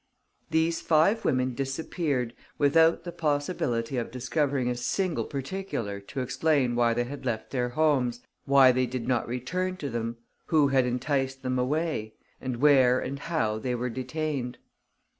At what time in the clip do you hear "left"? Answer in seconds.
7.23-7.51